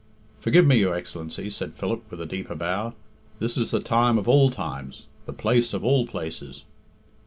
"Forgive 0.39 0.65
me, 0.65 0.79
your 0.79 0.95
Excellency," 0.95 1.51
said 1.51 1.73
Philip, 1.75 2.09
with 2.09 2.19
a 2.19 2.25
deeper 2.25 2.55
bow; 2.55 2.95
"this 3.37 3.55
is 3.55 3.69
the 3.69 3.79
time 3.79 4.17
of 4.17 4.27
all 4.27 4.49
times, 4.49 5.05
the 5.27 5.31
place 5.31 5.75
of 5.75 5.85
all 5.85 6.07
places." 6.07 6.63